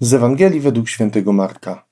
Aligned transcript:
Z 0.00 0.14
Ewangelii 0.14 0.60
według 0.60 0.88
świętego 0.88 1.32
Marka. 1.32 1.86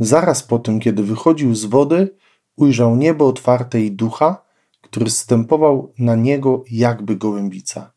Zaraz 0.00 0.42
po 0.42 0.58
tym, 0.58 0.80
kiedy 0.80 1.02
wychodził 1.02 1.54
z 1.54 1.64
wody, 1.64 2.16
ujrzał 2.56 2.96
niebo 2.96 3.26
otwarte 3.26 3.80
i 3.80 3.92
ducha, 3.92 4.44
który 4.80 5.10
stępował 5.10 5.92
na 5.98 6.14
niego 6.14 6.64
jakby 6.70 7.16
gołębica. 7.16 7.92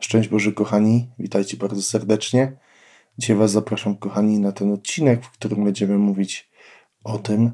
Szczęść 0.00 0.28
Boże, 0.28 0.52
kochani, 0.52 1.10
witajcie 1.18 1.56
bardzo 1.56 1.82
serdecznie. 1.82 2.56
Dzisiaj 3.18 3.36
Was 3.36 3.50
zapraszam, 3.50 3.96
kochani, 3.96 4.38
na 4.38 4.52
ten 4.52 4.72
odcinek, 4.72 5.24
w 5.24 5.30
którym 5.30 5.64
będziemy 5.64 5.98
mówić 5.98 6.50
o 7.04 7.18
tym, 7.18 7.52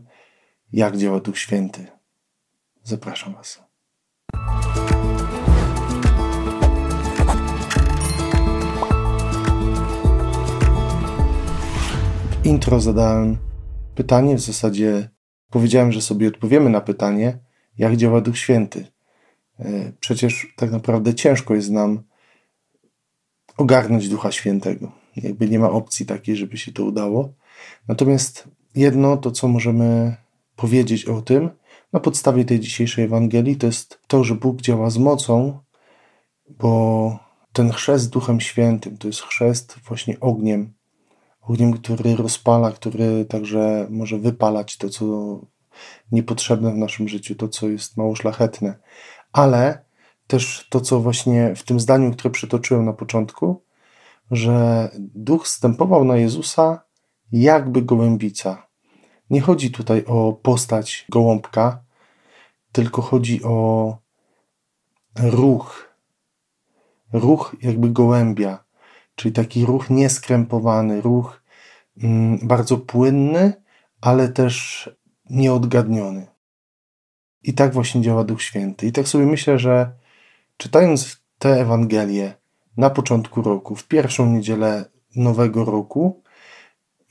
jak 0.72 0.96
działa 0.96 1.20
Duch 1.20 1.38
Święty. 1.38 1.86
Zapraszam 2.82 3.34
Was. 3.34 3.62
Intro 12.46 12.80
zadałem 12.80 13.38
pytanie, 13.94 14.36
w 14.36 14.40
zasadzie 14.40 15.08
powiedziałem, 15.50 15.92
że 15.92 16.02
sobie 16.02 16.28
odpowiemy 16.28 16.70
na 16.70 16.80
pytanie, 16.80 17.38
jak 17.78 17.96
działa 17.96 18.20
Duch 18.20 18.38
Święty. 18.38 18.86
E, 19.58 19.92
przecież 20.00 20.54
tak 20.56 20.70
naprawdę 20.70 21.14
ciężko 21.14 21.54
jest 21.54 21.70
nam 21.70 22.02
ogarnąć 23.56 24.08
Ducha 24.08 24.32
Świętego. 24.32 24.92
Jakby 25.16 25.48
nie 25.48 25.58
ma 25.58 25.70
opcji 25.70 26.06
takiej, 26.06 26.36
żeby 26.36 26.58
się 26.58 26.72
to 26.72 26.84
udało. 26.84 27.32
Natomiast 27.88 28.48
jedno, 28.74 29.16
to 29.16 29.30
co 29.30 29.48
możemy 29.48 30.16
powiedzieć 30.56 31.04
o 31.04 31.22
tym 31.22 31.50
na 31.92 32.00
podstawie 32.00 32.44
tej 32.44 32.60
dzisiejszej 32.60 33.04
Ewangelii, 33.04 33.56
to 33.56 33.66
jest 33.66 34.00
to, 34.06 34.24
że 34.24 34.34
Bóg 34.34 34.60
działa 34.60 34.90
z 34.90 34.98
mocą, 34.98 35.58
bo 36.48 37.18
ten 37.52 37.72
chrzest 37.72 38.10
Duchem 38.10 38.40
Świętym 38.40 38.98
to 38.98 39.06
jest 39.08 39.20
chrzest 39.20 39.78
właśnie 39.84 40.20
ogniem, 40.20 40.75
ogniem, 41.46 41.72
który 41.72 42.16
rozpala, 42.16 42.72
który 42.72 43.24
także 43.24 43.86
może 43.90 44.18
wypalać 44.18 44.76
to, 44.76 44.88
co 44.88 45.06
niepotrzebne 46.12 46.72
w 46.72 46.76
naszym 46.76 47.08
życiu, 47.08 47.34
to, 47.34 47.48
co 47.48 47.68
jest 47.68 47.96
mało 47.96 48.16
szlachetne. 48.16 48.78
Ale 49.32 49.84
też 50.26 50.66
to, 50.70 50.80
co 50.80 51.00
właśnie 51.00 51.54
w 51.54 51.62
tym 51.62 51.80
zdaniu, 51.80 52.12
które 52.12 52.30
przytoczyłem 52.30 52.84
na 52.84 52.92
początku, 52.92 53.62
że 54.30 54.88
duch 54.96 55.48
stępował 55.48 56.04
na 56.04 56.16
Jezusa 56.16 56.82
jakby 57.32 57.82
gołębica. 57.82 58.66
Nie 59.30 59.40
chodzi 59.40 59.70
tutaj 59.70 60.04
o 60.04 60.32
postać 60.32 61.06
gołąbka, 61.08 61.80
tylko 62.72 63.02
chodzi 63.02 63.42
o 63.44 63.96
ruch. 65.18 65.94
Ruch 67.12 67.56
jakby 67.62 67.90
gołębia 67.90 68.65
czyli 69.16 69.32
taki 69.32 69.64
ruch 69.64 69.90
nieskrępowany, 69.90 71.00
ruch 71.00 71.42
mm, 72.02 72.38
bardzo 72.42 72.78
płynny, 72.78 73.52
ale 74.00 74.28
też 74.28 74.90
nieodgadniony. 75.30 76.26
I 77.42 77.54
tak 77.54 77.72
właśnie 77.72 78.00
działa 78.00 78.24
Duch 78.24 78.42
Święty. 78.42 78.86
I 78.86 78.92
tak 78.92 79.08
sobie 79.08 79.26
myślę, 79.26 79.58
że 79.58 79.92
czytając 80.56 81.20
tę 81.38 81.60
Ewangelię 81.60 82.34
na 82.76 82.90
początku 82.90 83.42
roku, 83.42 83.76
w 83.76 83.88
pierwszą 83.88 84.26
niedzielę 84.32 84.84
nowego 85.16 85.64
roku, 85.64 86.22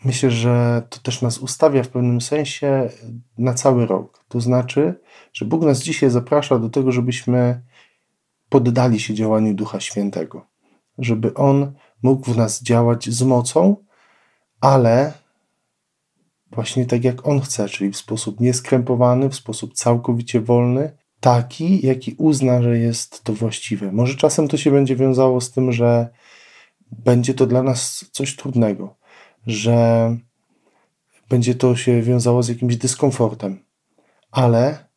myślę, 0.06 0.31
że 0.31 0.84
to 0.90 1.00
też 1.00 1.22
nas 1.22 1.38
ustawia 1.38 1.84
w 1.84 1.88
pewnym 1.88 2.22
sensie 2.22 2.90
na 3.38 3.53
cały 3.53 3.86
rok. 3.86 4.25
To 4.28 4.42
znaczy, 4.42 5.00
że 5.34 5.45
Bóg 5.45 5.64
nas 5.64 5.80
dzisiaj 5.80 6.09
zaprasza 6.09 6.59
do 6.59 6.69
tego, 6.69 6.92
żebyśmy 6.92 7.62
poddali 8.50 9.00
się 9.00 9.14
działaniu 9.14 9.53
Ducha 9.53 9.80
Świętego, 9.80 10.47
żeby 10.97 11.33
On 11.33 11.73
mógł 12.03 12.33
w 12.33 12.38
nas 12.38 12.63
działać 12.63 13.09
z 13.09 13.23
mocą, 13.23 13.75
ale 14.61 15.13
właśnie 16.51 16.85
tak 16.85 17.03
jak 17.03 17.27
On 17.27 17.41
chce, 17.41 17.69
czyli 17.69 17.91
w 17.91 17.97
sposób 17.97 18.39
nieskrępowany, 18.39 19.29
w 19.29 19.35
sposób 19.35 19.73
całkowicie 19.73 20.41
wolny, 20.41 20.97
taki, 21.19 21.88
jaki 21.88 22.16
uzna, 22.17 22.61
że 22.61 22.78
jest 22.78 23.23
to 23.23 23.34
właściwe. 23.34 23.91
Może 23.91 24.16
czasem 24.16 24.47
to 24.47 24.57
się 24.57 24.72
będzie 24.72 24.95
wiązało 24.95 25.41
z 25.41 25.51
tym, 25.51 25.72
że 25.72 26.09
będzie 26.91 27.34
to 27.34 27.47
dla 27.47 27.63
nas 27.63 28.05
coś 28.11 28.35
trudnego, 28.35 28.95
że 29.47 30.17
będzie 31.29 31.55
to 31.55 31.75
się 31.75 32.01
wiązało 32.01 32.44
z 32.44 32.50
jakimś 32.50 32.78
dyskomfortem, 32.78 33.59
ale 34.31 34.88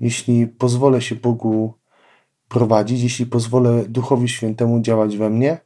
jeśli 0.00 0.46
pozwolę 0.46 1.02
się 1.02 1.14
Bogu 1.14 1.74
prowadzić, 2.48 3.02
jeśli 3.02 3.26
pozwolę 3.26 3.84
Duchowi 3.88 4.28
Świętemu 4.28 4.80
działać 4.80 5.16
we 5.16 5.30
mnie, 5.30 5.58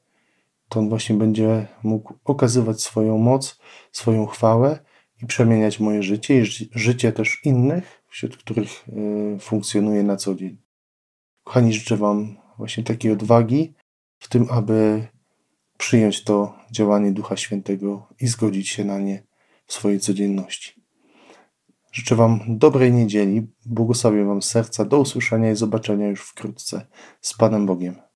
to 0.69 0.81
on 0.81 0.89
właśnie 0.89 1.17
będzie 1.17 1.67
mógł 1.83 2.15
okazywać 2.25 2.83
swoją 2.83 3.19
moc, 3.19 3.59
swoją 3.93 4.27
chwałę 4.27 4.79
i 5.23 5.27
przemieniać 5.27 5.81
moje 5.81 6.03
życie 6.03 6.41
i 6.41 6.45
życie 6.75 7.13
też 7.13 7.41
innych, 7.45 8.03
wśród 8.09 8.37
których 8.37 8.85
e, 8.89 9.39
funkcjonuję 9.39 10.03
na 10.03 10.17
co 10.17 10.35
dzień. 10.35 10.59
Kochani, 11.45 11.73
życzę 11.73 11.97
Wam 11.97 12.37
właśnie 12.59 12.85
takiej 12.85 13.13
odwagi 13.13 13.75
w 14.19 14.29
tym, 14.29 14.47
aby 14.51 15.07
przyjąć 15.79 16.25
to 16.25 16.55
działanie 16.71 17.13
Ducha 17.13 17.37
Świętego 17.37 18.07
i 18.21 18.27
zgodzić 18.27 18.69
się 18.69 18.85
na 18.85 18.99
nie 18.99 19.23
w 19.67 19.73
swojej 19.73 20.01
codzienności. 20.01 20.80
Życzę 21.93 22.17
Wam 22.17 22.41
dobrej 22.49 22.93
niedzieli, 22.93 23.47
błogosławię 23.67 24.25
Wam 24.25 24.43
serca, 24.43 24.85
do 24.85 25.01
usłyszenia 25.01 25.51
i 25.51 25.57
zobaczenia 25.57 26.09
już 26.09 26.21
wkrótce 26.21 26.87
z 27.21 27.35
Panem 27.35 27.67
Bogiem. 27.67 28.10